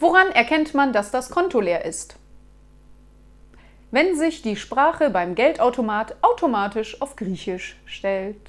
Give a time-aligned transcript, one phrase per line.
[0.00, 2.16] Woran erkennt man, dass das Konto leer ist?
[3.90, 8.40] Wenn sich die Sprache beim Geldautomat automatisch auf Griechisch stellt.